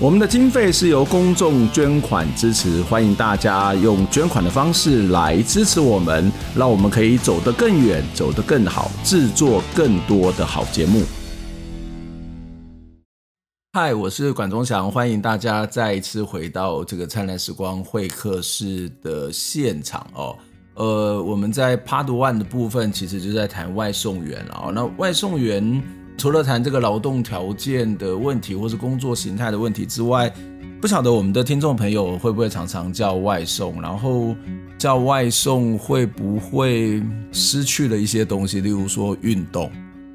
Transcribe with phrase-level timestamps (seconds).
[0.00, 11.04] 我们的经费是由公众捐款支持，欢迎大家用捐款的方式来支持我们，让我们可以走得更远，走得更好，制作更多的好节目。
[13.74, 20.36] 嗨，我是管中祥，欢迎大家再一次回到这个灿烂时光会客室的现场哦。
[20.74, 25.80] 呃，我们在 Part One 的部分其实就在谈外送员哦，那外送员。
[26.16, 30.32] 除了谈这个劳动条件的问题，或是工作形态的问题之外，
[30.80, 33.80] 不晓得我们的听众朋友会不会常常叫外送？
[33.80, 34.34] 然后
[34.78, 38.60] 叫外送会不会失去了一些东西？
[38.60, 39.70] 例如说运动，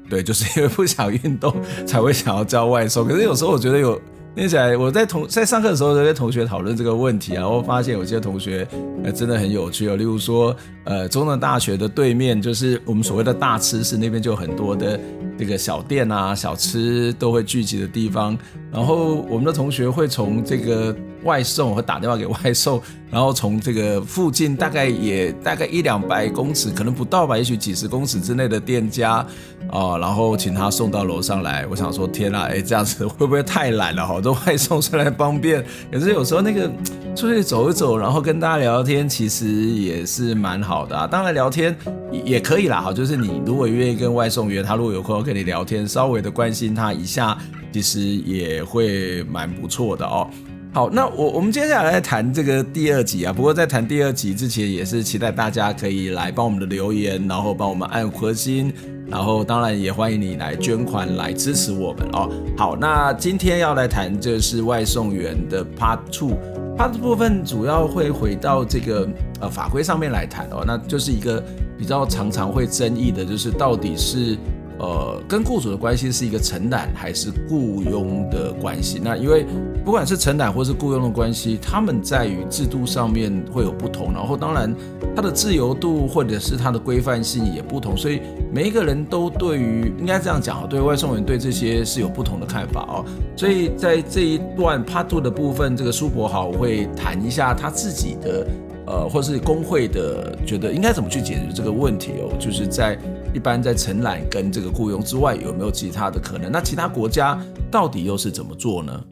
[0.08, 1.54] 对，就是因为不想运动
[1.86, 3.06] 才会想要叫外送。
[3.06, 4.00] 可是有时候我觉得有。
[4.36, 8.66] 念起来，我在同在上课的时候，跟同学讨论这个问题啊，我发现有些同学
[9.02, 9.96] 呃真的很有趣哦。
[9.96, 14.98] 例如说，呃，中正大学的对面就是我们所谓的大吃市，那边就有很多的
[15.36, 18.38] 这个小店啊、小吃都会聚集的地方。
[18.72, 29.26] 然后我们的同学会从这个外送，我会打电话给外送，然后从这个附近大概也大概一两百公尺，可能不到吧，也许几十公尺之内的店家。
[29.72, 31.64] 哦，然后请他送到楼上来。
[31.70, 34.04] 我想说，天啊，哎，这样子会不会太懒了？
[34.04, 36.68] 好多外送虽然方便，可是有时候那个
[37.14, 41.06] 出去走一走，然后跟大家聊聊天，其实也是蛮好的啊。
[41.06, 41.76] 当然聊天
[42.10, 47.38] 也可以啦，好，就是你如果愿意跟外送员，他如果有空跟你聊天，稍微的关心他一下，
[47.70, 50.28] 其实也会蛮不错的哦。
[50.72, 53.32] 好，那我我们接下来谈这个第二集啊。
[53.32, 58.72] 不过在谈第二集之前，也是期待大家可以来帮我们的留言，然后帮我们按颗星，
[59.08, 62.30] 然后当然也欢迎你来捐款来支持我们哦。
[62.56, 69.08] 好，那今天要来谈就是外送员的 Part Two，Part 部分主要会回到这个
[69.40, 71.42] 呃法规上面来谈哦，那就是一个
[71.76, 74.38] 比较常常会争议的，就是到底是。
[74.80, 78.98] 呃，跟雇主的关系是一个承揽还是雇佣的关系？
[79.04, 79.44] 那因为
[79.84, 84.74] 不管是承揽或是雇佣的关系，他们在于制度上面会有不同，然后当然
[85.14, 93.04] 它的自由度或者是它的规范性也不同，所以每一个人都对于应该这样讲，对外送员对这些是有不同的看法哦。
[93.36, 98.46] 所以在这一段 Part Two 的部分，这个苏博豪我会谈一下他自己的
[98.86, 102.98] 呃，或是工会的觉得应该怎么去解决这个问题哦，就是在。
[103.32, 106.50] 一般在承揽跟这个雇佣之外，有没有其他的可能？
[106.50, 109.04] 那其他国家到底又是怎么做呢？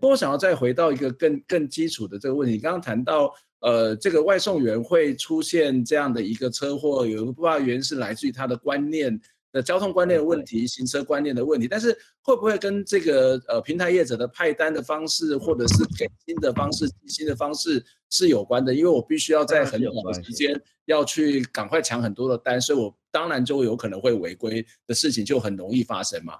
[0.00, 2.58] 我想要再回到一个更更基础的这个问题。
[2.58, 9.16] 刚刚谈到，呃，这个外送员会出现这样的一个车祸，有一个部分原因是来自于他的观念
[9.52, 11.68] 的交通观念的问题、行车观念的问题。
[11.68, 18.74] 但是会不会跟这个呃平台业者的派单的方式，或者是给薪的方式、计薪的方式是有关的？
[18.74, 22.94] 因为我必须要在很短的时间要去赶快抢很多的单，所以我。
[23.12, 26.34] 当然就有可能会违规的事情就很容易发生嘛。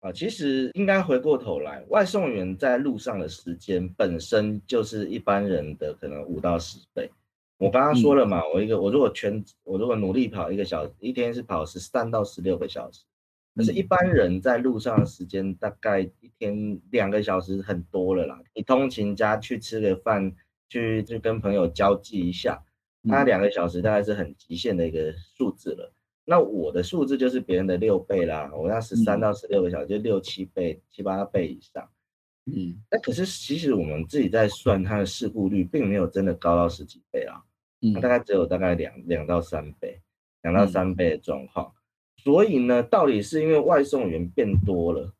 [0.00, 7.10] 啊，其实应该回过头来，外送员在路上的时间本身就是一般人的可能五到十倍。
[7.56, 13.00] 我刚刚说了嘛，我一个我如果全我如果努力跑一个小时，一天是跑十三到十六个小时，
[13.56, 18.38] 但是一般人在路上的时间大概一天两个小时很多了啦。
[18.54, 20.30] 你通勤加去吃个饭，
[20.70, 22.62] 去去跟朋友交际一下，
[23.02, 25.92] 那两个小时大概是很极限的一个数字了。
[26.24, 31.86] 那我的数字就是别人的六倍啦，我那十三到十六个小时就六七倍、七八倍以上。
[32.46, 37.42] 嗯，那可是其实我们自己在算它的事故率，并没有真的高到十几倍啊，
[37.82, 40.00] 嗯，大概只有大概两两到三倍，
[40.42, 41.72] 两到三倍的状况。
[42.16, 45.12] 所以呢，到底是因为外送员变多了，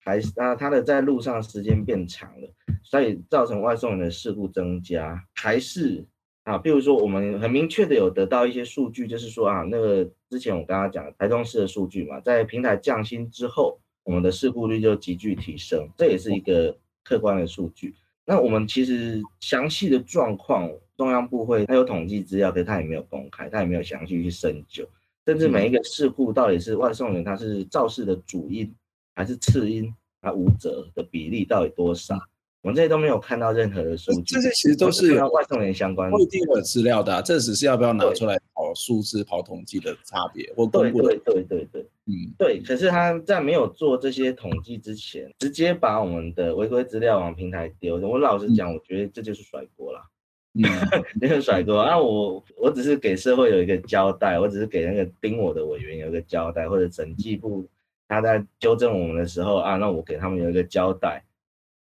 [0.00, 2.48] 还是啊他的在路上时间变长了，
[2.82, 6.06] 所以造成外送员的事故增加，还是？
[6.44, 17.94] 啊，比如说我们很明确的有得到一些数据，就是说啊，那个之前我刚刚讲的台中市的数据嘛，在平台降薪之后，我们的事故率就急剧提升，这也是一个客观的数据。
[18.24, 24.88] 那我们其实详细的状况，中央部会它有统计资料，可是它也没有公开，它也没有详细去深究，
[25.26, 28.74] 甚至每一个事故到底是外送员他是肇事的主因
[29.14, 32.16] 还是次因，他无责的比例到底多少？
[32.62, 40.52] 我们这些都没有看到任何的数据，这些其实都是跟外送员相关的，不一定的资料的、啊，这只是要不要拿出来跑数字、跑统计的差别。
[40.56, 42.60] 我对对对对对，嗯，对。
[42.60, 50.00] 可是他在没有做这些统计之前，直接把我们的违规资料往平台丢，我老实讲，我觉得这就是甩锅了。
[50.54, 50.64] 嗯，
[51.20, 57.64] 没 有甩锅啊，我我只是给社会有一个交代，我只是给那个盯我的委员有一个交代，或者审计部
[58.08, 61.22] 他在纠正我们的时候啊，那我给他们有一个交代，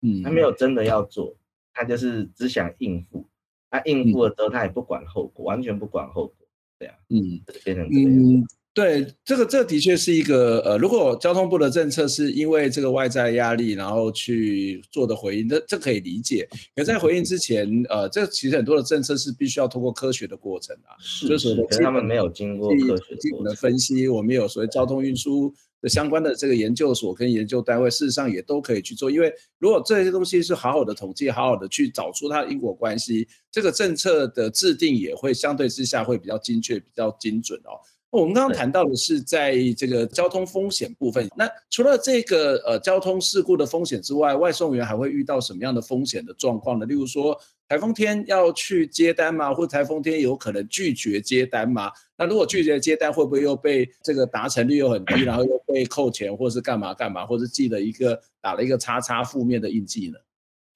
[0.02, 1.36] 嗯，他没有真的要做，
[1.74, 3.28] 他就是只想应付，
[3.70, 6.48] 他应付了之后他也不管后果，嗯、完全不管后果，
[6.80, 8.10] 对啊，嗯，变成这样。
[8.10, 16.48] 嗯对，这个这个的确是一个呃，如果交通部的政策是因为这个外在压力，然后去做的回应，这这可以理解。
[16.74, 29.10] 可在回应之前，呃，这其实很多的政策是必须要通过科学的过程啊，是，就是他们没有经过科学的分析，我们有所谓交通运输的相关的这个研究所跟研究单位，事实上也都可以去做。
[29.10, 37.76] 因为如果这些东西是好好的统计，好好的去找出它的因果关系，这个政策的制定也会相对之下会比较精确、比较精准哦。
[38.12, 46.86] 我们刚刚谈到的是在这个交通风险部分，那除了这个呃交通事故的风险之外，外送员还会遇到什么样的风险的状况呢？
[46.86, 47.40] 例如说
[47.72, 49.54] 台风天要去接单吗？
[49.54, 51.90] 或台风天有可能拒绝接单吗？
[52.18, 60.20] 那如果拒绝接单，会不会又被这个达成率又很低，然后又被扣钱，或是干嘛干嘛，或是记了一个打了一个叉叉负面的印记呢？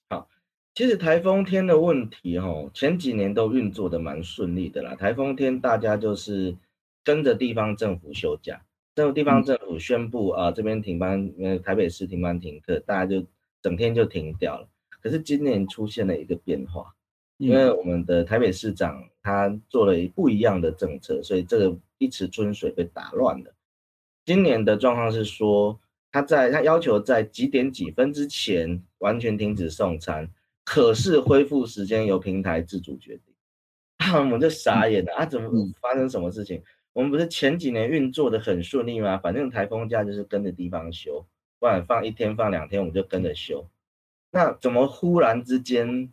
[0.10, 0.30] 好，
[0.74, 4.96] 其实台风天的问题哈，前几年都运作的蛮顺利的啦。
[4.96, 6.56] 台风天大家就是。
[7.04, 8.60] 跟着地方政府休假，
[8.96, 13.24] 这个地方政府宣布啊，这边停班，呃，台北市停班停课，大家就
[13.62, 14.68] 整天就停掉了。
[15.06, 16.92] 可是今年出现了一个变化，
[17.38, 23.54] 因为我们的台北市长他做了一不一样的政策，所以这个一池春水被打乱了。
[24.26, 25.80] 今年的状况是说，
[26.12, 30.28] 他在他要求在几点几分之前完全停止送餐，
[30.64, 33.36] 可是恢复时间由平台自主决定。
[33.98, 36.64] 啊， 我们就傻眼了啊，怎么发生什么事情？
[36.94, 39.20] 我们不是前几年运作的很顺利吗？
[39.20, 41.24] 反正台风假就是跟着地方休，
[41.60, 43.64] 不然放一天放两天，我们就跟着休。
[44.36, 46.12] 那怎么忽然之间，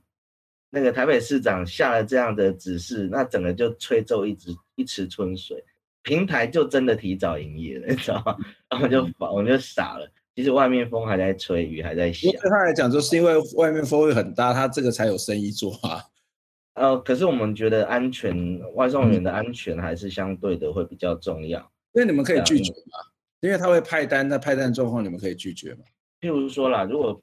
[0.71, 5.65] 那个台北市长下了这样的指示，那整个就吹皱一池一池春水，
[6.03, 8.37] 平台就真的提早营业了，你知道吗？
[8.71, 10.09] 然后就我们就傻了。
[10.37, 12.31] 其实外面风还在吹，雨还在下。
[12.31, 16.01] 对他来讲，就是因为外面风会很大，他这个才有生意做啊。
[16.75, 18.33] 呃，可是我们觉得安全，
[18.75, 21.59] 外送员的安全还是相对的会比较重要。
[21.93, 22.99] 因为你们可以拒绝嘛？
[23.41, 25.81] 因为他会派单，那派单状况你们可以拒绝嘛？
[26.21, 27.21] 譬如说啦，如果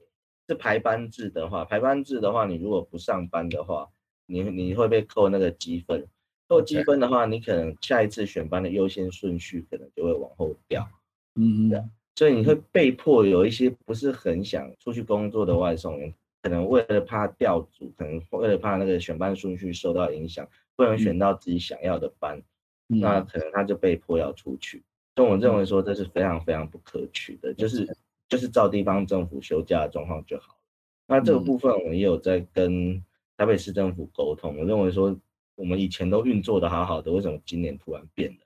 [0.49, 3.87] 是排班制的话，排班制的话，你如果不上班的话，
[4.25, 6.07] 你你会被扣那个积分，
[6.47, 10.89] 扣积分的话，你可能下一次选班的优先顺序可能就会往后掉。
[11.35, 11.91] 嗯嗯。
[12.15, 16.11] 所以你会被迫有一些不是很想出去工作的外送员。
[16.41, 22.41] 可能为了怕调组，可能为了怕那个选班顺序受到影响，不能选到自己想要的班，
[22.87, 24.81] 嗯、那可能他就被迫要出去。
[25.15, 27.85] 所以我认为说这是非常非常不可取的，就是
[28.29, 30.59] 就是照地方政府休假的状况就好了。
[31.07, 33.03] 那这个部分我们也有在跟
[33.35, 35.19] 台北市政府沟通，我认为说
[35.55, 38.37] 我们以前都运作的好好的，为什么今年突然变了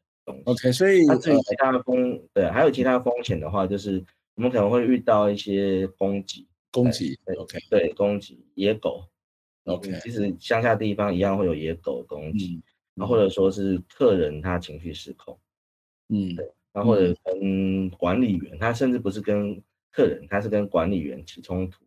[0.46, 4.04] ？OK，所以那至于其他的风，对，还有其他风险的话，就是
[4.36, 6.48] 我们可能会遇到一些攻击。
[6.72, 9.04] 攻击，OK，对，攻击野狗
[9.66, 12.60] ，OK，其实乡下地方一样会有野狗攻击，
[12.96, 15.38] 然后或者说是客人他情绪失控，
[16.10, 19.62] 嗯，对，然后或者跟管理员，他甚至不是跟
[19.94, 21.86] 客人，他是跟管理员起冲突，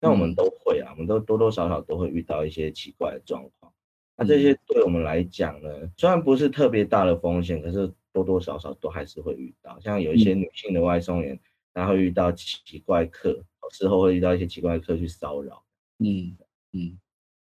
[0.00, 3.72] 那我们都会啊，我们都多多少少都会遇到一些奇怪的状况，
[4.16, 11.36] 那这些对我们来讲呢，虽然不是特别大的风险，可是多多少少都还是会遇到，像有一些女性的外送员，
[11.74, 13.42] 她会遇到奇怪客。
[13.72, 15.60] 之后会遇到一些奇怪客去骚扰，
[15.98, 16.36] 嗯
[16.72, 16.96] 嗯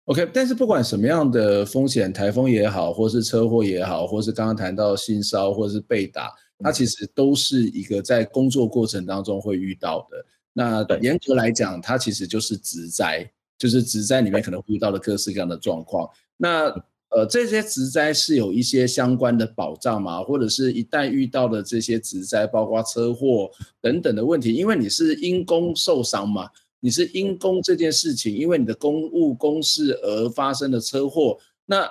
[0.06, 0.26] ，OK。
[0.34, 10.26] 但是不管什么样的风险，台风也好，或是车祸也好，或是刚刚谈到性骚或是被打，它其实都是一个在工作过程当中会遇到的。
[10.54, 16.10] 那严格来讲，它其实就是职灾，就是职灾里面可能会遇到的各式各样的状况。
[16.36, 16.74] 那
[17.10, 20.22] 呃，这些职灾是有一些相关的保障吗？
[20.22, 23.50] 或者是一旦遇到的这些职灾，包括车祸
[23.80, 26.50] 等等的问题，因为你是因公受伤嘛，
[26.82, 31.90] 你是因公这件事情，因为你的公务公事而发生的车祸，那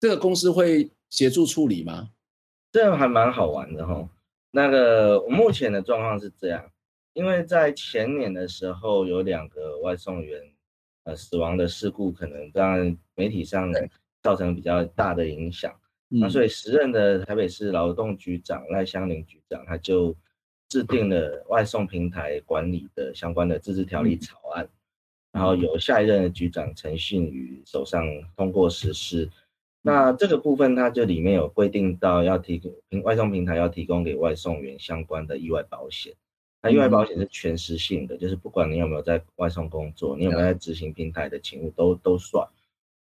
[0.00, 2.08] 这个公司会协助处理吗？
[2.74, 4.08] 这样还蛮好玩的哈。
[4.50, 6.68] 那个我目前的状况是这样，
[7.12, 10.42] 因为在前年的时候有两个外送员
[11.04, 13.78] 呃死亡的事故，可能在媒体上呢。
[14.24, 15.70] 造成比较大的影响，
[16.08, 20.16] 那所以时任的台北市劳动局长赖香林局长，他就
[20.70, 24.66] 制定了外送平台管理的相关的自治条例草案，
[25.30, 28.02] 然后由下一任的局长陈信宇手上
[28.34, 29.30] 通过实施。
[29.86, 36.14] 那这个部分，它就里面有规定到要提供平外送平台要提供给外送员相关的意外保险。
[36.62, 42.48] 那意外保险是全时性的，就是不管你有没有在外送工作，你有没有在执行平台的勤务，都都算。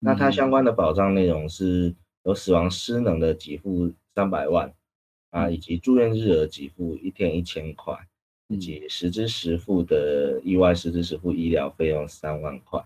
[0.00, 4.70] 那它相关的保障内容是有死亡失能的给付三百万
[5.30, 7.96] 啊，以及住院日额给付一天一千块，
[8.48, 12.84] 以及实支实付的意外实支实付医疗费用三万块。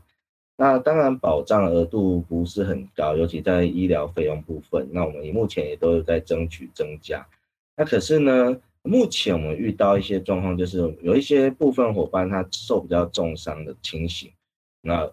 [0.60, 4.86] 那当然保障额度不是很高，尤其在医疗费用部分。
[4.92, 7.26] 那我们目前也都有在争取增加。
[7.74, 14.30] 那可是呢，目前我们遇到一些状况，就是有一些部分伙伴他受比较重伤的情形，
[14.82, 15.10] 那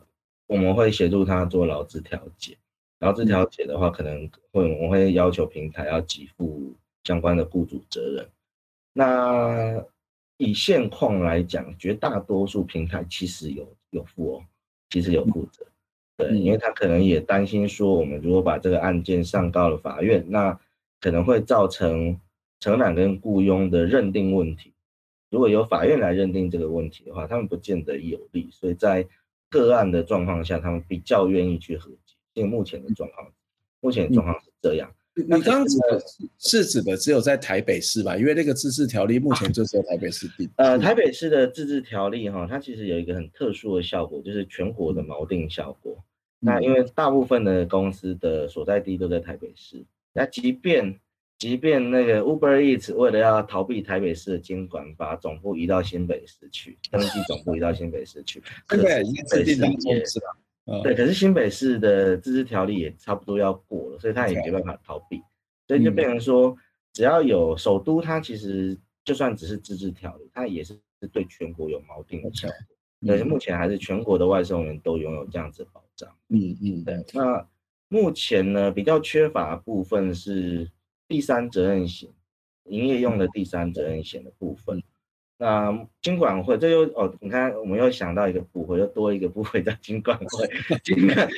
[0.47, 2.57] 我们会协助他做劳资调解。
[2.99, 6.73] 劳资调解的话，可能会我们会要求平台要给付
[7.05, 8.27] 相关的雇主责任。
[8.91, 9.81] 那
[10.35, 14.43] 以现况来讲，绝大多数平台其实有有付哦。
[14.89, 15.65] 其实有负责，
[16.17, 20.59] 对，因为他可能也担心说，我们如果把这个案件上告了法院，那
[20.99, 22.19] 可能会造成
[22.59, 24.73] 承揽跟雇佣的认定问题。
[25.29, 29.05] 如果由法院来认定这个问题的话，他们不见得有利，所以在
[29.49, 32.15] 个案的状况下，他们比较愿意去和解。
[32.33, 33.31] 因为目前的状况，
[33.81, 34.93] 目前的状况是这样。
[35.23, 36.01] 你刚刚指的
[36.37, 38.15] 是指的只有在台北市吧？
[38.15, 40.49] 因为那个自治条例目前就只有台北市定。
[40.57, 45.95] 呃，台北市的自治条例哈，它其实有一个很特殊的效果，就是全国的锚定效果。
[46.41, 49.83] 嗯、那因为大部分的公司的所在地都在台北市，
[50.13, 50.99] 那即便
[51.39, 60.25] 即便那个 Uber Eats 为了要逃避台北市的监管，把总部移到新北市去，登记总部移到新北市去，对，已经制定当中是吧？
[60.83, 65.21] 对，可是新北市的自治条例也差不多要过了，所以他也没办法逃避，
[65.65, 66.53] 所以就变成说，
[66.91, 70.77] 只要有首都，它其实就算只是自治条例，它也是
[71.11, 72.55] 对全国有锚定的效果。
[73.07, 76.09] 对，目前还是全国的外送员都拥有这样子的保障。
[76.29, 77.05] 嗯嗯，对。
[77.13, 77.47] 那
[77.87, 80.69] 目前呢，比较缺乏的部分是
[81.07, 82.09] 第三责任险，
[82.65, 84.83] 营业用的第三责任险的部分。
[85.39, 90.49] 那金管会这又哦，你看我们又想到一个部会，又多一个部会叫金管会。
[90.83, 91.29] 金管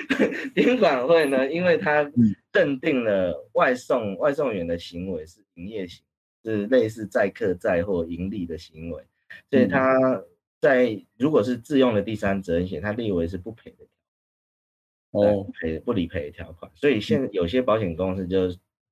[0.55, 2.09] 金管会呢，因为它
[2.53, 6.01] 认定了外送外送员的行为是营业型，
[6.45, 9.03] 是类似载客载货盈利的行为，
[9.51, 10.23] 所以它
[10.61, 13.85] 在如果是自用的第三责任险，它列为是不赔的
[15.11, 16.71] 条，哦，赔不理赔的条款。
[16.73, 18.47] 所以现有些保险公司就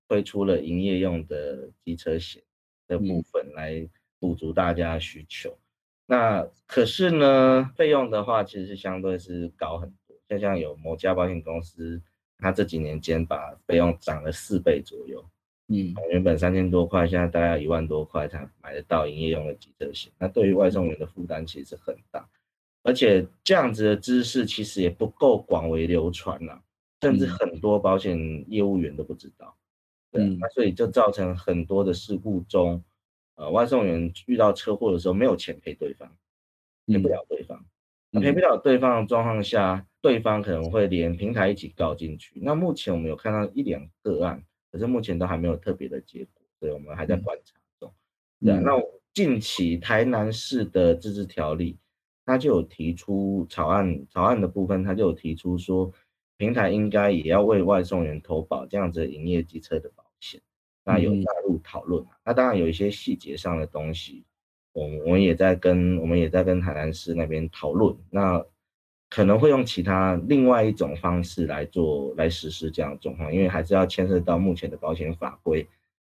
[0.10, 2.44] 推出了营业用的机车险
[2.90, 3.88] 的部分来。
[4.20, 5.58] 补足大家的需求，
[6.06, 10.18] 那可是呢，费用的话其实是相对是高很多。
[10.28, 12.02] 就像有某家保险公司，
[12.38, 15.24] 它这几年间把费用涨了四倍左右。
[15.68, 20.12] 嗯，原本三千多块，现在大概一万多块才买得到营业用的机车险。
[20.18, 22.28] 那对于外送员的负担其实很大，
[22.84, 26.60] 而且这样子的知识其实也不够广为流传呐，
[27.02, 29.56] 甚至很多保险业务员都不知道。
[30.12, 32.84] 对，那所以就造成很多的事故中。
[33.38, 36.12] 呃，外送员遇到车祸的时候没有钱赔对方，
[36.88, 37.64] 赔不了对方，
[38.10, 42.40] 那赔不了对方的状况下，对方可能会连平台一起告进去。
[42.42, 47.94] 那目前我们有看到一两个案，可是目前都还没有特别的结果，所以我们还在观察中。
[48.44, 48.72] 对啊，那
[49.14, 51.78] 近期台南市的自治条例，
[52.26, 55.92] 他就有提出草案，草案的部分他就有提出说，
[56.38, 59.92] 平台应该也要为外送员投保这样子营业机车的。
[60.88, 64.24] 那有纳入讨论，那当然有一些细节上的东西，
[64.72, 68.42] 我们我们也在跟我们也在跟台南市那边讨论，那
[69.10, 75.68] 可能会用其他另外一种方式来做来实施这样的状况，因为还是要牵涉到目前的保险法规，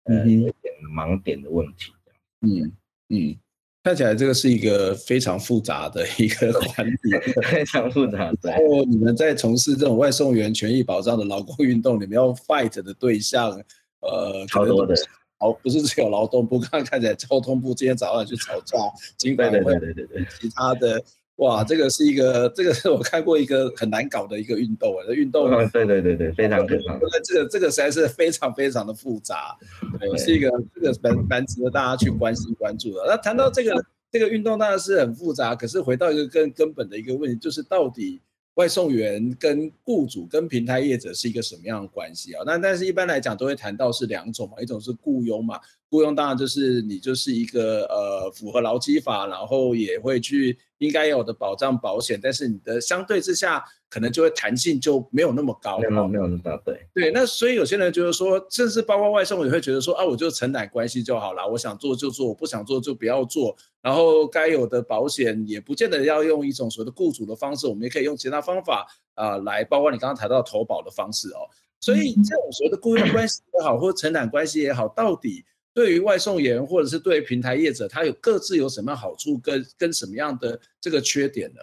[0.05, 1.91] 呃，有一点盲点的问题。
[2.39, 2.71] 嗯
[3.09, 3.35] 嗯，
[3.83, 8.31] 看起来这个是一个非常复杂的一个环节，非常复杂。
[8.41, 13.61] 然后你们在从事这种外送员权益保障的劳工运动，你们要 fight 的对象。
[14.01, 14.95] 呃，超多的，
[15.37, 18.77] 好，不是只有劳动部，刚刚看起来交通部今天早上去吵架，
[19.17, 21.01] 金管会，对对对对，其他的，
[21.35, 29.55] 哇，这个是一个，这个是我看过一个很难搞的一个运动啊，这运动，对对对对，非常可怕，这个这个实在是非常非常的复杂，
[29.99, 33.03] 对，是一个这个蛮蛮值得大家去关心关注的。
[33.07, 38.19] 那谈到这个这个运动当然是很复杂，可是回到一个更根本的一个问题，就是到底。
[38.55, 42.43] 外送员跟雇主跟平台业者是一个什么样的关系啊？
[42.45, 53.63] 那但是一般来讲都会谈到是两种嘛，一种是雇佣嘛，雇佣当然就是你就是一个呃符合劳基法，然后也会去应该有的保障保险，但是你的相对之下。
[53.91, 57.11] 可能就会弹性就没有那么高，没有没有那么大，对对。
[57.11, 63.53] 那所以有些人就是说，甚至包括外送也会觉得说啊，我就承揽关系就好了，我想做就做，我不想做就不要做。
[63.81, 71.49] 然后该有的保险也不见得要用一种所谓的雇主的方式，我们也可以用其他方法啊、呃、来，包括你刚刚谈到投保的方式哦。
[71.79, 81.61] 所以这种所谓的雇佣关系也好，或者承揽关系也好，到底对于外送员或者是对于平台业者，它有各自有什么样好处跟跟什么样的这个缺点呢？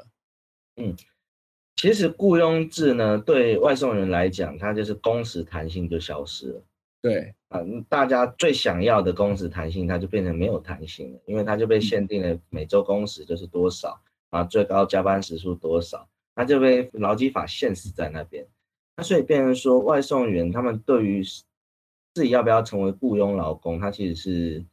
[0.76, 0.96] 嗯。
[1.76, 6.62] 其实雇佣制呢，对外送员来讲，它就是工时弹性就消失了。
[7.00, 14.00] 对啊，大家最想要的工时弹性，它就变成没有弹性了，因为它就被限定了每周工时就是多少
[14.30, 18.46] 啊，最高加班时数多少，它就被劳基法限死在那边。
[18.96, 21.22] 那所以变成说，外送员他们对于
[22.14, 24.64] 自己要不要成为雇佣劳工，他其实是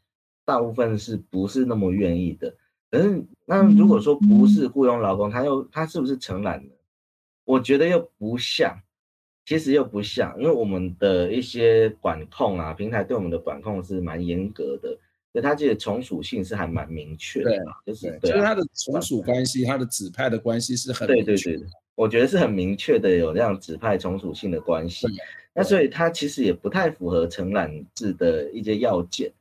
[0.43, 2.55] 大部分是不是那么愿意的。
[2.89, 6.71] 可是那如果说不是雇佣劳工，他又他是不是承揽呢？
[7.43, 8.75] 我觉得又不像。
[9.45, 14.89] 其实又不像，因为我们的一些管控啊，平台对我们的管控是蛮严格的，
[15.31, 17.51] 所以它这个从属性是还蛮明确的，
[17.85, 21.59] 对就是就是它的从属关系，它的指派的关系是很对对对，
[21.93, 25.07] 我觉得是很明确的，有这样指派从属性的关系。
[25.53, 29.31] 那所以它其实也不太符合承揽制的一些要件。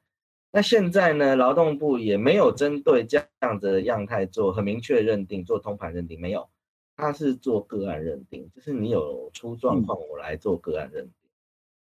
[0.52, 6.48] 那现在呢，劳动部也没有针对这样子的样态做很明确认定，做通盘认定没有。
[6.96, 11.12] 他是做个案认定，就是你有出状况，我来做个案认定。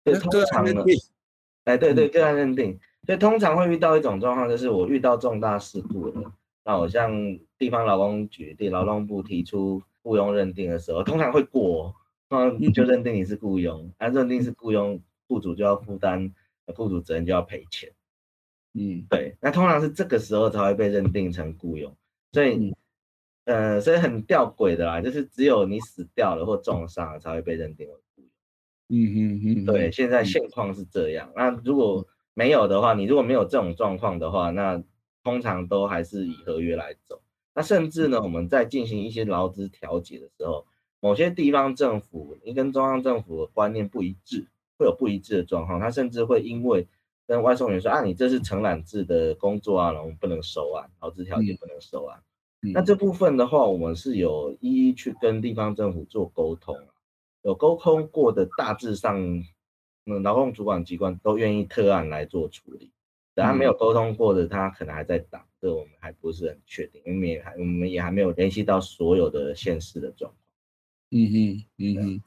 [0.05, 0.83] 所以通常呢，
[1.65, 2.79] 哎，对对，个案认定。
[3.05, 7.11] 所以通常会遇到一种状况，就是我遇到重大事故了，那我向
[7.57, 11.93] 地方劳工局、地劳动部提出雇佣认定的时候，通常会过，
[12.29, 16.33] 那就认定你是雇佣，按认定是雇佣，雇主就要负担
[16.75, 17.91] 雇主责任，就要赔钱。
[18.73, 21.93] 嗯，对，那通常是这个时候才会被认定成雇佣，
[22.31, 22.73] 所以。
[23.51, 28.29] 呃，所以很吊诡的啦，就是只有你死掉了或重伤了才会被认定为雇佣。
[28.87, 31.31] 嗯嗯嗯，对，现在现况是这样。
[31.35, 34.81] 那如果没有的话，你如果没有这种状况的话，那
[35.23, 37.21] 通常都还是以合约来走。
[37.53, 40.65] 那甚至呢，我们在进行一些劳资调解的时候，
[40.99, 45.79] 某些地方政府你跟中央政府的观念不一致，会有不一致的状况。
[45.79, 46.87] 他甚至会因为
[47.27, 52.17] 跟外送员说啊，你这是承揽制的工作啊，我们不能收啊，劳资调解不能收啊。
[52.17, 52.23] 嗯
[52.73, 56.77] 那这部分的话，我们是有一一去跟地方政府做沟通，
[57.41, 59.19] 有沟通过的，大致上，
[60.05, 62.91] 嗯，劳动主管机关都愿意特案来做处理。
[63.33, 70.39] 等他没有沟通过的，他可能还在打，这我们还不是很确定，因为也还我们也还没有联系到所有的县市的状况。
[71.11, 72.23] 嗯哼，嗯哼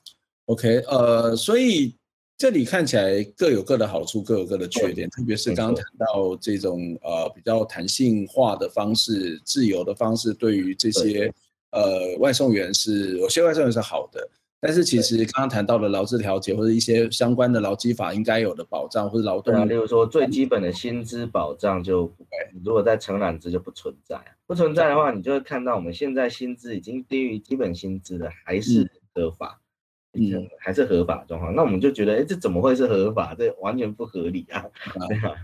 [0.47, 1.94] ，OK，呃，所以。
[2.37, 5.09] 这里看起来各有各的好处，各有各的缺点。
[5.11, 11.33] 特别是刚刚谈到这种呃比较弹性化的方式、自由的方式，对于这些
[11.70, 14.29] 呃外送员是有些外送员是好的。
[14.61, 22.11] 但是其实刚刚谈到的劳资调解或者一些相关的劳基法应该有的保障或者劳动，啊，例如说最基本的薪资保障就，
[22.64, 29.61] 如果在承揽制就不存在，不存在的话，你就会看到我们现在薪资已经低于基本薪资的还是合法。
[29.61, 29.63] 嗯，
[30.59, 33.35] 还是合法状况，那我们就觉得，哎，这怎么会是合法？
[33.35, 34.64] 这完全不合理啊！
[35.09, 35.35] 对啊，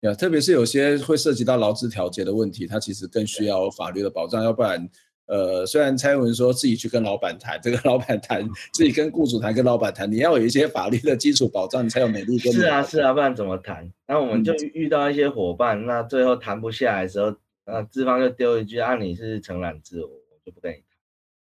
[0.00, 4.88] 呀，特别是有些会涉及到劳资调解的问题，它其实更需要法律的保障，要不然，
[5.26, 12.52] 呃，虽然蔡英文说自己去跟老板谈，这个老板谈，自己跟雇主谈，跟老板谈，你要有一些法律的基础保障，你才有美丽跟。
[12.52, 13.90] 是啊，是啊，不然怎么谈？
[14.06, 20.10] 那我们就遇到一些伙伴，那最后谈不下来的时候，那资方就丢一句：“啊，你是承揽制，我
[20.44, 20.84] 就不跟你谈。”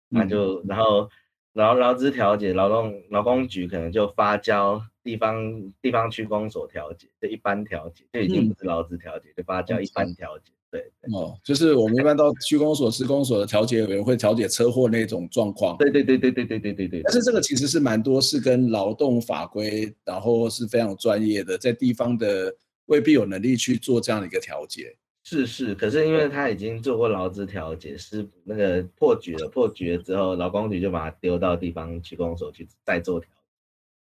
[0.10, 1.10] 那就然后。
[1.54, 10.52] 劳劳资调解，劳动劳工局可能就发交地方地方区公所调解，就一般调解就已经不是劳资调解，嗯、就发交一般调解。
[10.72, 15.78] 对，对哦，就是我们一般到区公所、市公所的调解委员会调解车祸那种状况。
[15.78, 17.02] 对对对对对对对对对。
[17.04, 22.52] 但是这个其实是蛮多是跟劳动法规，然后是非常专业的，在地方的
[22.88, 24.96] 未必有能力去做这样的一个调解。
[25.26, 33.30] 是是，可是因为他已经做过劳资调解，是那个破局了，破局了之后，劳工局就把他丢到地方去公所去再做调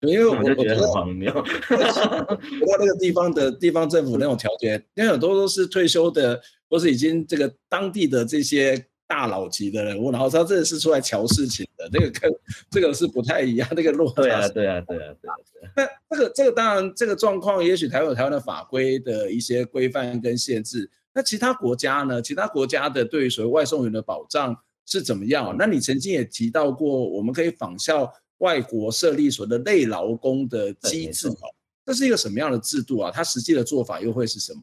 [0.00, 1.30] 解，因为我就觉得很荒谬。
[1.30, 12.32] 不过那个地方的地方政府那种调解，因为很多都是退休的，或是已经这个当地的这些大佬级的人物，然后他真的是出来瞧事情的，那个跟
[12.70, 14.22] 这个是不太一样，那个落差。
[14.22, 15.90] 对啊，对啊，对啊，对啊。
[16.08, 20.90] 那这个这个当然这个状况，也许台湾有台湾的法规的一些规范跟限制。
[21.14, 22.22] 那其他国家呢？
[22.22, 25.54] 其他国家的对于所谓外送员的保障是怎么样？
[25.58, 31.52] 那你曾经也提到过，我们可以仿效外国设立所谓的类劳工的机制哦。
[31.84, 33.10] 这是一个什么样的制度啊？
[33.10, 34.62] 它实际的做法又会是什么？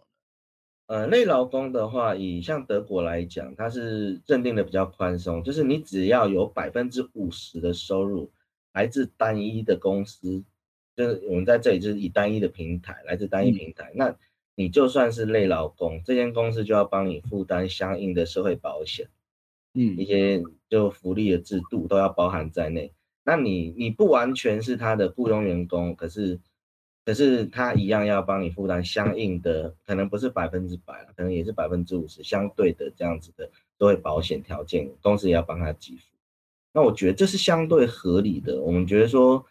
[0.87, 8.31] 呃，内劳工的话，以像德国来讲，它是认定的比较宽松，就是你只要有百分之五十的收入
[8.73, 10.43] 来自单一的公司，
[10.95, 14.15] 就是我们在这里就是以单一的平台，来自单一平台，嗯、那。
[14.59, 19.07] 你就算是累劳工，这间公司就要帮你负担相应的社会保险，
[19.73, 22.91] 嗯，一些就福利的制度都要包含在内。
[23.23, 26.37] 那你你不完全是他的雇佣员工，可是
[27.05, 36.03] 可是他一样要帮你负担相应的，可能不是百分之百，可能也是百分之五十相对的这样子的社会保险条件，公司也要帮他给付。
[36.73, 38.59] 那我觉得这是相对合理的。
[38.61, 39.45] 我们觉得说，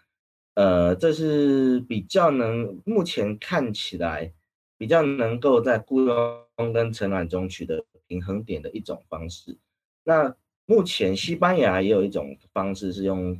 [0.53, 4.35] 呃，这是比较能目前看起来
[4.79, 9.59] 比较能够在雇佣跟承揽中取得平衡点的一种方式。
[10.05, 13.39] 那目前西班牙也有一种方式是用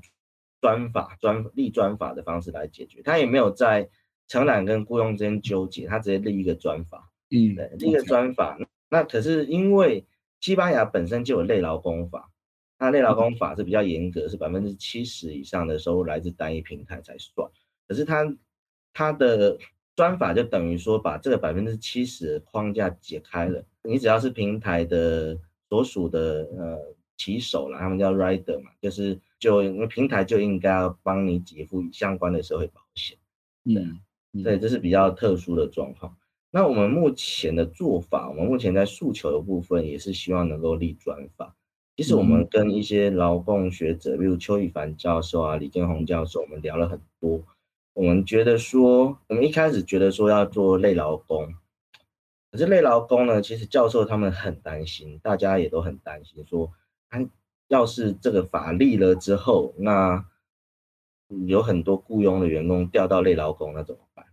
[0.61, 3.89] 专法专立专法的方式来解决，他也没有在
[4.27, 7.11] 承揽跟雇佣之间纠结，他直接立一个专法。
[7.31, 8.59] 嗯，对，立一个专法。
[8.91, 10.05] 那可是因为
[10.41, 12.31] 西班牙本身就有类劳工法，
[12.79, 17.51] 那类劳工法是比较严格，是百分之七十以上的收入来自单一平台才算。
[17.87, 18.37] 可是他
[18.93, 19.59] 他的
[19.99, 25.37] 专法就等于说把这个百分之七十的框架解开了，你只要是平台的。
[25.71, 26.79] 所属的呃
[27.19, 33.19] 骑手啦，他们叫 rider 嘛，就是就因为平台就应该要帮你给付相关的社会保险，
[33.65, 34.01] 嗯，
[34.43, 36.17] 对，这是比较特殊的状况。
[36.51, 41.55] 那我们目前的做法，我们目前在诉求的部分也是希望能够立专法。
[41.99, 47.43] 其实我们跟一些劳工学者，比如邱宇凡教授啊、李建宏教授，我们聊了很多。
[47.99, 51.53] 我们觉得说，我们一开始觉得说要做类劳工。
[52.49, 56.71] 可是类劳工呢，其实教授他们很担心，大家也都很担心，说，
[57.67, 60.25] 要是这个法立了之后，那
[61.49, 64.25] 有很多雇佣的员工调到类劳工，那怎么办？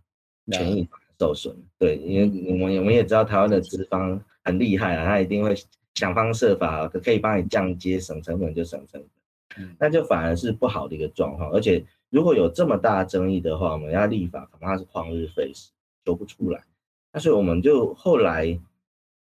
[0.52, 1.52] 权益受损。
[1.76, 5.52] 对，因为我们我们也知道台湾的资方很厉害啊，他一定会
[5.96, 9.10] 想方设法可以帮你降阶，省成本就省成本，
[9.78, 11.50] 那就反而是不好的一个状况。
[11.50, 15.70] 而且如果有这么大的争议的话，我们要立法恐怕是旷日费时，
[16.04, 16.64] 求不出来。
[17.12, 18.58] 那所以我们就后来，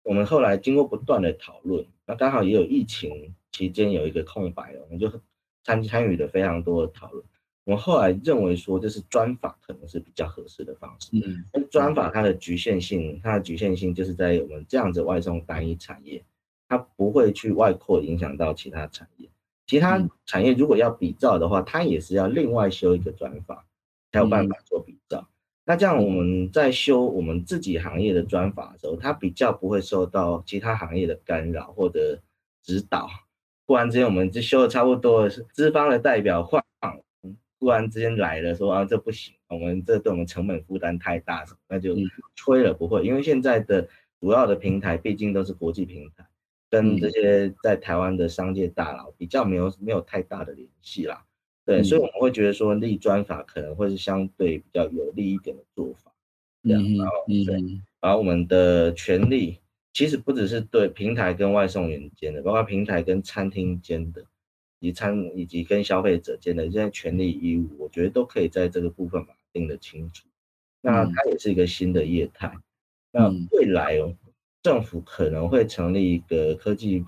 [0.03, 5.11] 我们后来经过不断的讨论，那刚好也有疫情期间有一个空白，我们就
[5.63, 7.25] 参参与了非常多的讨论。
[7.65, 11.09] 我们后来认为说，就是专法可能是比较合适的方式。
[11.13, 16.23] 嗯，专法它的局限性，它的局限性就是在我们这样子外送单一产业，
[16.69, 19.31] 它不会去外扩影响到其他产业。
[19.67, 23.65] 其他产业如果要比照的话，它也是要另外修一个专法，
[24.13, 25.29] 才有办法做比照。
[25.65, 32.21] 那这样我们在修我们自己行业的专法的时候，它比较不会受到其他行业的干扰或者
[32.63, 33.09] 指导。
[33.67, 36.63] 忽然之间我们就修的差不多了，是资方的代表换，
[37.59, 41.97] 忽然之间来了说啊，这不行，我们这对我们成本负担太大，那就
[42.35, 43.89] 吹了不会，因为现在的
[44.21, 46.27] 主要的平台毕竟都是国际平台，
[46.71, 51.25] 跟这些在台湾的商界大佬比较没有没有太大的联系啦。
[51.65, 56.13] 对，所以我们会觉得说立专法可能会是相对比较有利一点的做法，
[56.63, 59.59] 这样，然后对，把我们的权利
[59.95, 64.23] 其实不只是对平台跟外送员间的，包括平台跟餐厅间的，
[64.81, 70.27] 以及餐以及跟消费者间的这些权利义务，我觉得都可以在这个部分把它定得清楚。
[70.83, 72.55] 那它也是一个新的业态，
[73.11, 74.15] 那未来哦，
[74.65, 77.05] 政府可能会成立一个科技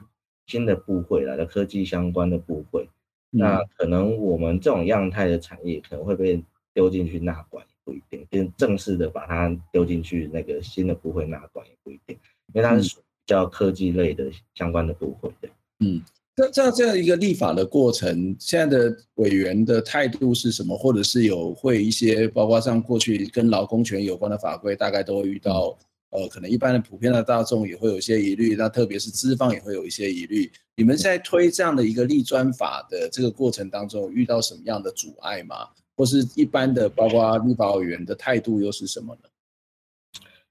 [0.47, 2.87] 新的部会来的科技相关的部会。
[3.31, 6.43] 那可能我们这种样态的产业可能会被
[6.75, 12.17] 丢进去纳管，也不一定，就正式的把它丢进去那个新的部会纳管也不一定，
[12.53, 15.49] 因为它是属于叫科技类的相关的部会的。
[15.81, 16.01] 嗯，
[16.37, 20.77] 那这样这样一个立法的过程，现在的委员的态度是什么？
[20.77, 25.75] 或者是有会一些，包括像过去跟劳工权有关的法规，大概都会遇到。
[26.17, 30.51] 呃，可能一般的普遍的大众也会有一些疑虑，那特别是资方也会有一些疑虑。
[30.75, 35.69] 你们在推这样的一个立专法的这个过程当中，遇到什么样的阻碍吗？
[35.95, 39.29] 或是一般的，包括立法委员的态度又是什么呢？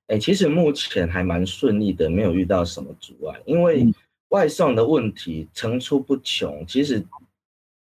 [0.08, 3.42] 哎、欸，其实目前还蛮顺利的，没有遇到什么阻碍。
[3.48, 3.92] 因为
[4.30, 7.04] 外送的问题层出不穷，其实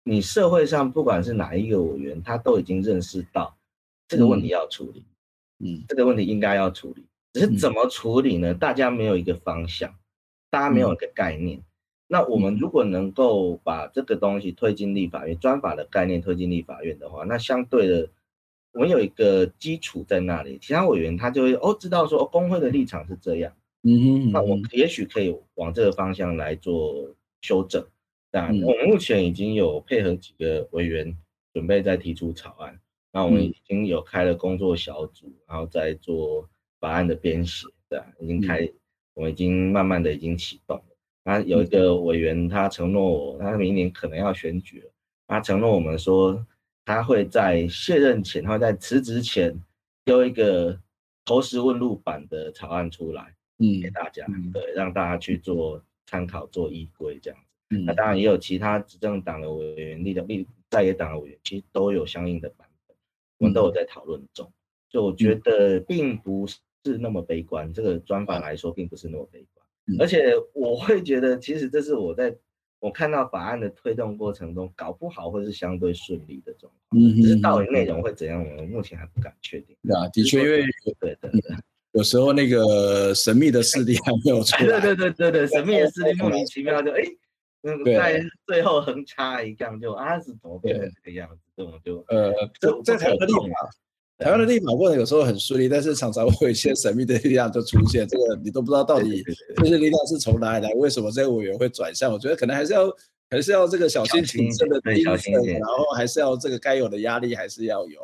[0.05, 3.53] 你社会上不管是哪一个委员，他都已经认识到
[4.07, 5.03] 这个问题要处理，
[5.59, 7.03] 嗯，这个问题应该要处理。
[7.35, 8.53] 只是怎么处理呢？
[8.53, 9.93] 大家没有一个方向，
[10.49, 11.61] 大家没有一个概念。
[12.07, 18.09] 那我们如果能够把这个东西推进立法院，专法的概念推进立法院的话，那相对的，
[18.71, 23.51] 我们有一个基础在那里，其他委员他就会哦知道说哦工会的立场是这样，
[23.83, 27.85] 嗯哼，那我也许可以往这个方向来做修正。
[28.31, 31.17] 那我们目前已经有配合几个委员
[31.53, 32.79] 准备在提出草案，
[33.11, 36.47] 那我们已经有开了工作小组，然后在做。
[36.85, 38.71] 法案的编写，对啊，已经开，
[39.15, 40.83] 我们已经慢慢的已经启动了。
[41.23, 44.91] 那有一个委员，他承诺我，他明年可能要选举了，
[45.25, 46.45] 他承诺我们说，
[46.85, 49.59] 他会在卸任前，他会在辞职前
[50.03, 50.79] 丢一个
[51.25, 57.79] 投石问路版的草案出来，嗯，给大家，对，让大家去做参考、做依归这样子。
[57.83, 62.95] 那当然也有其他执政党的委员、立的立在野党的委员，其实都有相应的版本，
[63.39, 64.51] 我们都有在讨论中。
[64.87, 66.47] 就我觉得并不
[66.85, 66.97] 是。
[66.97, 69.65] 那么悲观，这个专法来说并不是那么悲观，
[69.99, 72.35] 而且我会觉得，其实这是我在
[72.79, 77.01] 我看到法案的推动过程中，搞不好会是相对顺利的状况。
[77.01, 79.75] 嗯，只是到底内容会怎样，我们目前还不敢确定。
[79.83, 80.63] 对啊，的确，因为
[80.99, 81.41] 对对对，
[81.91, 84.79] 有时候那个神秘的势力还没有出来。
[84.79, 87.01] 对对对对对，神秘的势力莫名其妙就哎，
[87.61, 91.41] 那个在最后横插一杠就啊是怎么变成这个样子？
[91.57, 93.55] 这种就呃，这这才合理嘛。
[94.17, 99.23] 台湾的立法过程有时候很顺利，但是常常会有一些神秘的力量就出现， 这个你都不知道到底
[99.57, 102.11] 这些力量是从哪里来，为什么这个委员会转向？
[102.11, 102.89] 我觉得可能还是要
[103.29, 107.99] 还是要这个小心谨慎的然后还是要这个该有的压力还是要有。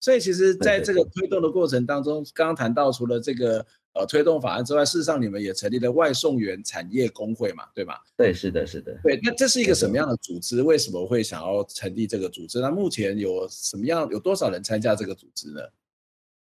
[0.00, 3.64] 所以其实在这个推动的过程当中，刚刚谈到除了这个。
[3.94, 7.94] 呃，推动法案之外，事实上你们也成立了外送员产业工会嘛，对吗？
[8.16, 8.92] 对，是的，是的。
[9.04, 10.62] 对，那这是一个什么样的组织？
[10.62, 12.60] 为什么会想要成立这个组织？
[12.60, 15.60] 那目前有什么样，有多少人参加这个组织呢？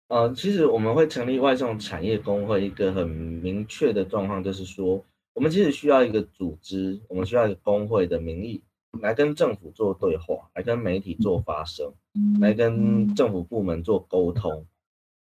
[0.09, 5.01] 呃，其实我们会成立外送产业工会，一个很明确的状况就是说，
[5.33, 8.61] 我们其实需要一个组织，我们需要一个工会的名义
[9.01, 11.93] 来跟政府做对话，来跟媒体做发声，
[12.41, 14.65] 来跟政府部门做沟通。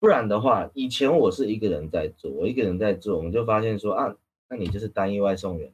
[0.04, 4.14] 不然的话，以前我是一个人在做，我一个人在做，我们就发现说啊，
[4.50, 5.72] 那你就是单一外送员，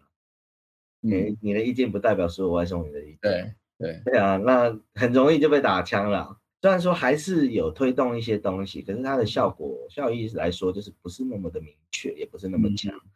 [1.00, 3.18] 你、嗯、你的意见不代表所有外送员的意见。
[3.22, 6.38] 对对对啊，那很容易就被打枪了。
[6.62, 12.94] 虽然说还是有推动一些东西，可是它的效果效益来说，就是不是那么的明确，也不是那么强。
[12.94, 13.10] 嗯、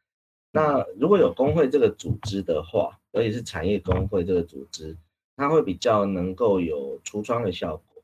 [0.50, 4.96] 那如果有工会这个组织的话，尤其是产业工会这个组织，
[5.36, 8.02] 它会比较能够有橱窗的效果。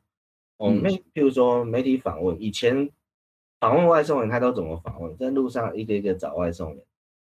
[0.59, 2.89] 哦，媒，譬如说媒体访问，以前。
[3.61, 5.15] 访问外送员，他都怎么访问？
[5.19, 6.83] 在路上一个一个找外送员，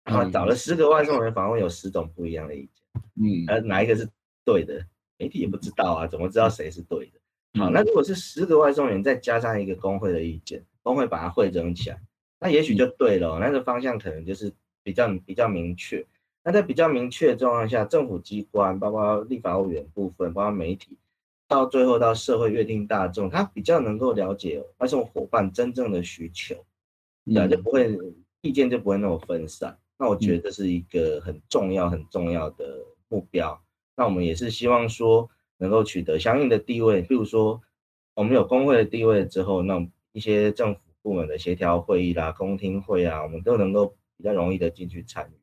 [0.04, 3.02] 然后找了十个外送员访问，有十种不一样的意见。
[3.16, 4.10] 嗯，而哪一个是
[4.44, 4.84] 对的？
[5.18, 7.60] 媒体也不知道啊，怎么知道谁是对的？
[7.60, 12.02] 好，那如果是十个外送员再加上一个工会的意见，工会把它汇整起来，
[12.40, 13.40] 那也许就对了。
[13.40, 14.52] 那个方向可能就是
[14.84, 16.06] 比较比较明确。
[16.44, 20.98] 那在比较明确的状况下，政府机关，包括立法委员部分，包括媒体。
[21.48, 26.56] 到最后到社会约定大众，他比较能够了解外送伙伴真正的需求，
[27.26, 27.96] 对、嗯，就不会
[28.42, 29.78] 意见就不会那么分散。
[29.98, 32.80] 那我觉得这是一个很重要很重要的
[33.10, 33.62] 目标。
[33.96, 37.62] 那我们也是希望说能够取得相应的地位，譬如说
[38.16, 45.40] 我们有工会的地位之后，那一些政府部门的协调会议啦、公听会啊，我们都能够比较容易的进去参与。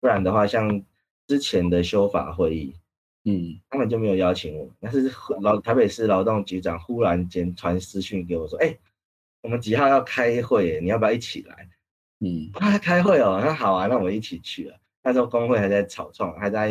[0.00, 0.84] 不然的话，像
[1.28, 2.74] 之前的修法会议。
[3.28, 8.78] 嗯，他们就没有邀请我，但是劳台北市劳动局长忽然间传私讯给我说：“哎、欸，
[9.42, 11.68] 我们几号要开会，你要不要一起来？”
[12.24, 14.78] 嗯，他开会哦，那好啊，那我们一起去了。
[15.02, 16.70] 那时候工会还在草创，还在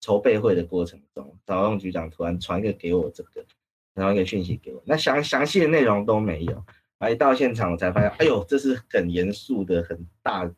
[0.00, 3.44] 筹备会的过程中，劳动局长突然传一个给我这个，
[3.92, 6.64] 然后一个讯息给我，那详详细的内容都没有。
[6.98, 10.48] 啊，一到现场我才发现，哎呦，这是很严肃的、很大。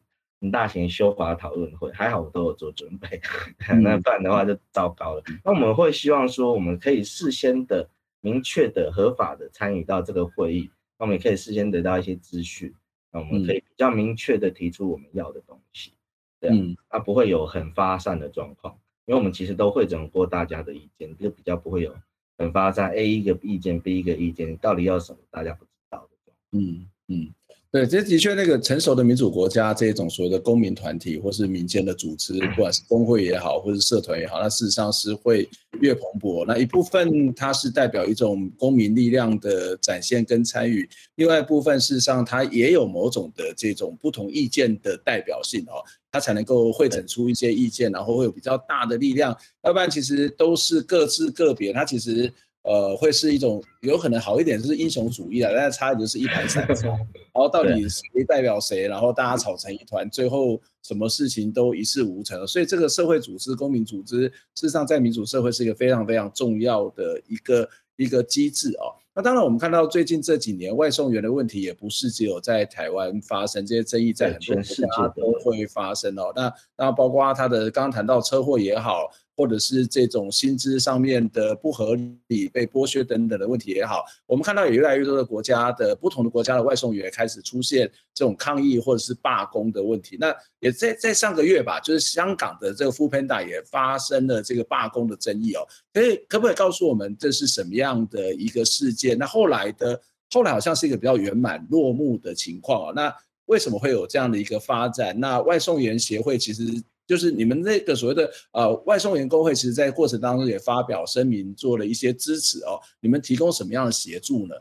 [0.41, 3.21] 很大型修法讨论会，还好我都有做准备，
[3.83, 5.23] 那不然的话就糟糕了。
[5.45, 7.89] 那我们会希望说，我们可以事先的、
[8.21, 12.73] 明确的、合法的参与到这个会议，那我们也可以事先得到一些资讯，
[13.11, 15.93] 那我们可以比较明确的提出我们要的东西，
[16.41, 21.93] 这样，它不会有很发散的状况，因为我们其实都汇整过大家的意见，就比较不会有
[22.37, 26.33] 很发散，A 一个意见，B 一个意见，到底要什么，大家不知道的。
[26.53, 27.35] 嗯嗯。
[27.71, 35.47] 对，这的确，那个成熟的民主国家，这种所谓的公民团体或是民间的组织，不管是工会也好，或是社团也好，那事实上是会
[35.83, 36.47] 越蓬勃。
[36.47, 49.37] 那一部分它是代表一种公民力量的展现跟参与，另外一部分事实上它也有某种的这种不同意见的代表性哦，它才能够汇整出一些意见，然后会有比较大的力量。
[49.63, 52.33] 要不然其实都是各自个别，它其实。
[52.69, 62.47] 呃，会是一种有可能好一点，就是英雄主义啊，但是差的就是一盘散 沙，然后到底谁代表谁，然后大家吵成一团，最后什么事情都一事无成。
[62.47, 68.93] 所以这个社会组织、公民组织，事实上在民主社会是一个非常非常重要的一个一个机制哦。
[69.15, 76.31] 那当然，我们看到最近这几年外送员的问题，也不是只有在台湾发生，这些争议在很多国家都会发生哦。
[76.37, 79.11] 那那包括他的刚刚谈到车祸也好。
[79.39, 81.95] 或者是这种薪资上面的不合
[82.27, 90.17] 理、被剥削等等的问题也好，我们看到有越来越多的国家的不同的国家的外送员开始出现这种抗议或者是罢工的问题。
[90.19, 95.61] 那也在在上个月吧，就是香港的这个 f o o Panda 也发生了这个罢工的争议哦。
[95.93, 99.17] 可以可不可以告诉我们这是什么样的一个事件？
[99.17, 100.01] 那后来的
[100.33, 102.93] 后来好像是一个比较圆满落幕的情况哦。
[102.93, 103.15] 那
[103.47, 105.21] 为什么会有这样的一个发展？
[105.21, 106.65] 那外送员协会其实。
[107.09, 112.79] 就是你们那个所谓的呃外送员工会，其实在过程当中也发表声明，做了一些支持哦。
[113.01, 114.55] 你们提供什么样的协助呢？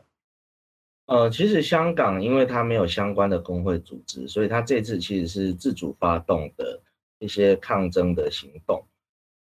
[1.06, 6.80] 呃，其实香港因为它没有相关的工会组织，所以它这次其实是自主发动的
[7.18, 8.84] 一些抗争的行动。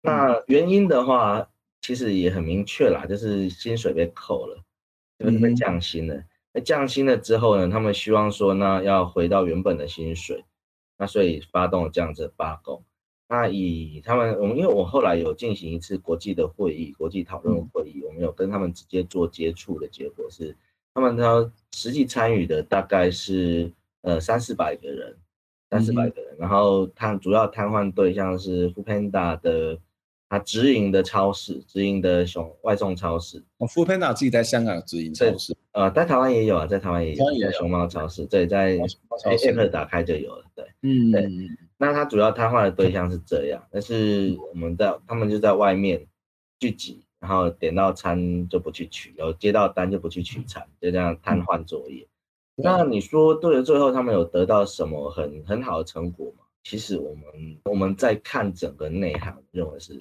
[0.02, 1.50] 那原因的话，
[1.82, 4.62] 其实也很明确啦，就是薪水被扣了，
[5.20, 6.24] 就是被降薪了。
[6.54, 10.46] 那降薪了之后呢，他们希望说呢，要回到原本的薪水，
[10.98, 12.82] 那所以发动了这样子的罢工。
[13.30, 20.56] 那以他们，我们因为我后来有进行一次国际的会议，国际讨论会议，我们有跟他们直接做接触的结果是，
[20.94, 25.16] 他们呢实际参与的大概是呃三四百个人，
[25.70, 29.78] 三四百个人，然后他主要瘫痪对象是 Foodpanda 的。
[30.30, 33.42] 他直营的超市，直营的熊外送超市。
[33.60, 41.22] 哦，Foodpanda 自己在香港直营超市，呃，在台湾也有啊，在台湾也有，在熊猫超市，对，在 App 打开就有了，对，嗯，对。
[41.78, 46.08] 那他主要瘫痪的对象是这样，但是我们在他们就在外面
[46.60, 52.08] 聚集，然后点到餐就不去取，有接到单就不去取餐，就这样瘫痪作业。
[52.56, 56.44] 那你说，对了，最后他们有得到什么很很好的成果吗？
[56.64, 59.98] 其实我们我们在看整个内涵，认为是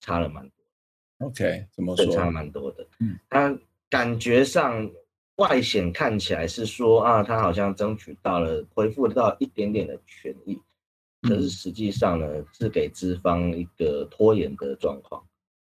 [0.00, 1.26] 差了蛮多。
[1.26, 2.06] OK，怎么说？
[2.14, 2.86] 差了蛮多的。
[3.00, 4.90] 嗯，他感觉上
[5.36, 10.60] 外显看起来是说啊，他好像争取到了恢复到一点点的权益，
[11.26, 15.22] 可是实际上呢，是给资方一个拖延的状况，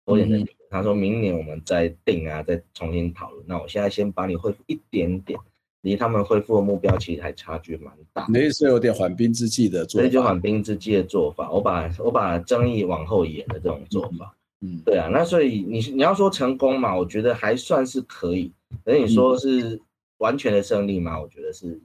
[0.05, 0.45] 拖延的。
[0.69, 3.45] 他说明年我们再定啊，再重新讨论。
[3.47, 5.39] 那我现在先把你恢复一点点。
[5.81, 11.51] 离他们恢复的目标其实还差距蛮大，那是有点缓兵之计的做法，所以就缓兵之计的做法。
[11.51, 18.51] 我把我把争议往后延的这种做法，嗯，对啊，那所以你你要说成功嘛，我觉得还算是可以。
[18.83, 19.79] 等你说是
[20.17, 21.79] 完全的胜利嘛，我觉得是，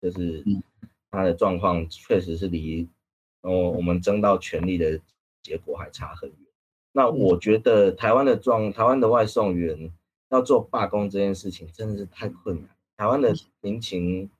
[0.00, 0.42] 就是
[1.10, 2.88] 他的状况确实是离
[3.46, 5.00] 哦我们争到权力的
[5.42, 6.38] 结果还差很远。
[6.92, 9.92] 那我觉得台湾的状台湾的外送员
[10.30, 12.68] 要做罢工这件事情真的是太困难。
[12.96, 14.30] 台湾的民情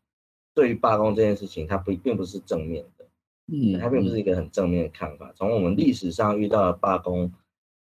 [0.54, 3.06] 对于罢工这件事情，它不并不是正面的，
[3.52, 5.30] 嗯，它并不是一个很正面的看法。
[5.36, 7.30] 从我们历史上遇到的罢工，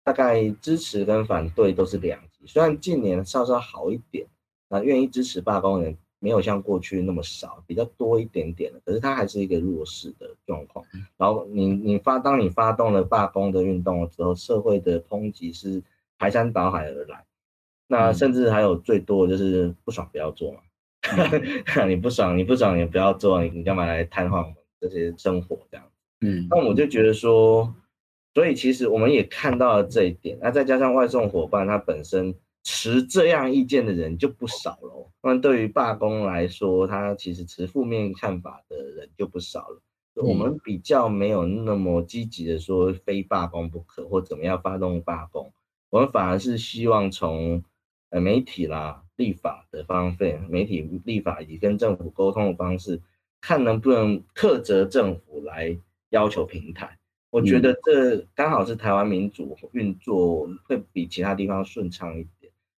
[0.02, 2.44] 大概支持跟反对都是两极。
[2.46, 4.26] 虽然近年稍稍好一点，
[4.68, 10.85] 那愿意支持罢工的人没有像过去那么少，比较多一点点的，可是它还是一个弱势的状况。
[11.16, 15.83] 然后你你发当你发动了罢工的运动的时候，社会的抨击是
[16.18, 17.24] 排山倒海而来。
[17.88, 20.59] 那甚至还有最多的就是不爽不要做嘛，
[21.76, 25.87] 嗯、 你不爽你不爽你不要做，你你干嘛来瘫痪我们这些生活这样？
[26.22, 27.72] 嗯，那我就觉得说，
[28.35, 30.37] 所以其实我们也看到了这一点。
[30.42, 32.35] 那再加上外送伙伴他本身
[32.66, 35.09] 持这样意见的人就不少了。
[35.22, 39.81] 那对于罢工来说，他其实持负面看法的人就不少了。
[40.16, 45.52] 我们比较没有那么积极的说非罢工不可或怎么样发动罢工，
[45.90, 47.62] 我们反而是希望从。
[48.11, 53.02] 呃，媒体啦，立法的方面，媒体立法以及跟政府沟通的方式，
[53.40, 55.76] 看能不能克责政府来
[56.11, 56.96] 要求平台。
[57.31, 62.29] 我觉得这刚好是台湾民主运作会比其他地方顺畅一点。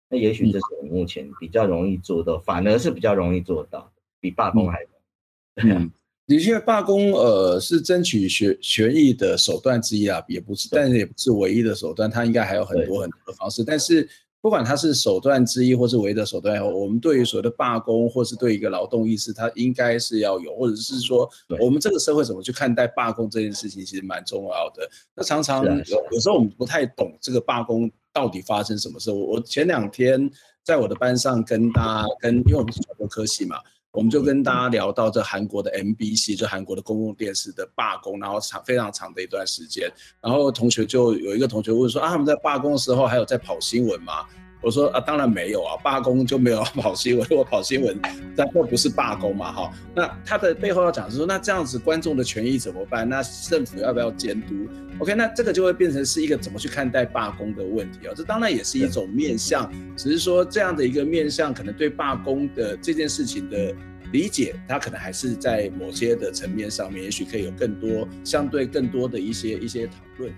[0.09, 5.73] 那也许这是我目前比较容易做到，反而是比较容易做到的，比罢工还容易。
[5.73, 5.91] 嗯，
[6.25, 14.07] 的确，罢工呃是争取学权益的手段之一啊，也不是，但是也不是唯一的手段，它应该还有很多很多的方式，但是。
[14.39, 21.27] 不管它是手段之一，或是唯一的手段，我们对于所谓的罢工，或是对一个劳动意识，它应该是要有，或者是说，
[21.59, 24.87] 我们这个社会怎么去看待罢工这件事情，其实蛮重要的。
[25.15, 29.11] 那常常有有时候我们不太懂这个罢工到底发生什么事。
[29.11, 30.27] 我我前两天
[30.63, 33.57] 在我的班上跟大家跟，因为我们是传播科系嘛。
[33.91, 39.87] 我们就跟大家聊到这韩国的 MBC，就韩国的公共电视的罢工，然后长非常长的一段时间，
[40.19, 44.25] 然后同学就有一个同学问说啊，他们在罢工的时候还有在跑新闻吗？
[44.61, 47.27] 我说啊，当然没有啊，罢工就没有 跑新闻。
[47.29, 47.97] 如果跑新闻，
[48.35, 49.71] 那又不是罢工嘛，哈。
[49.95, 53.07] 那他的背后要讲的是说，那这样子观众的权益怎么办？
[53.07, 54.55] 那政府要不要监督
[54.99, 58.13] ？OK，那这个就会变成是一个怎么去看待罢工的问题啊。
[58.15, 63.73] 这当然也是一种面向，只是说这样的一个面向，可能对罢工的这件事情的
[64.11, 70.33] 理解，他可能还是在某些的层面上面，也许可以有更多相对更多的一些一些讨论。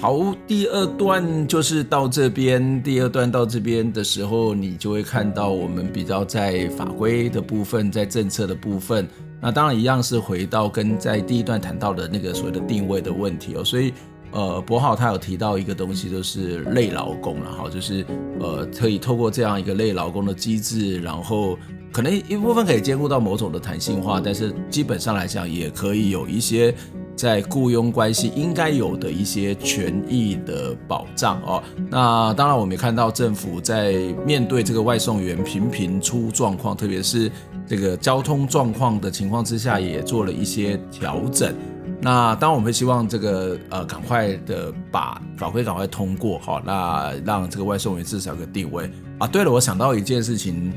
[0.00, 2.80] 好，第二段就是到这边。
[2.82, 9.08] 第二段到这边的时候，你就会看到我们比较在法规的部分，在政策的部分。
[9.40, 13.64] 那当然一样是回到跟在第一段谈到的那个所谓的定位的问题哦。
[13.64, 13.92] 所以，
[14.30, 18.06] 呃，博浩他有提到一个东西，就是类劳工了哈，就是
[18.38, 21.58] 呃，可以透过这样一个类劳工的机制，然后
[21.92, 26.72] 可能一部分可以兼顾到某种的弹性化，但是基本上来讲，也可以有一些。
[27.18, 31.60] 在雇佣关系应该有的一些权益的保障哦，
[31.90, 33.94] 那当然我们也看到政府在
[34.24, 37.28] 面对这个外送员频频出状况，特别是
[37.66, 41.52] 这个交通状况的情况之下，也做了一些调整。
[42.00, 48.88] 那当然我们会希望这个呃赶快的把法规赶快通过，好，那让这个外送员至少有个定位
[49.18, 49.26] 啊。
[49.26, 50.72] 对了，我想到一件事情。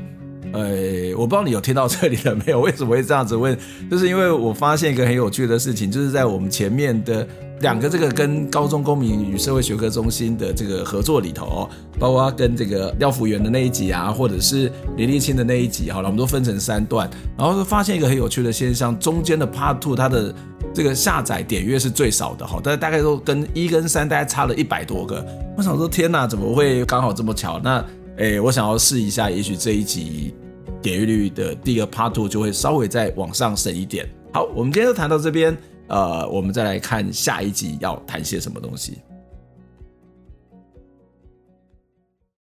[0.52, 2.60] 呃，我不知道你有听到这里了没有？
[2.60, 3.56] 为什么会这样子问？
[3.90, 7.26] 就是因为我发现一个很有趣的事情，就是在我们前面的
[7.60, 11.68] 两个这个跟高中公民与社会学科中心的这个合作里头，
[11.98, 20.34] 包括跟这个廖福元的那一集啊，或者是林立清的那一集，好了，我们都分成三段，然后发现一个很有趣的现象，中间的 Part Two 它的
[20.74, 25.24] 这个下载点阅是最少的哈，但大概都跟一跟三大概差了一百多个。
[25.56, 27.60] 我想说，天哪，怎么会刚好这么巧？
[27.62, 27.84] 那
[28.18, 30.34] 诶，我想要试一下，也许这一集。
[30.80, 34.04] 点阅率的第二个 part two 就会稍微再往上升一点。
[34.32, 35.56] 好，我们今天就谈到这边，
[35.86, 38.98] 呃，我们再来看下一集要谈些什么东西。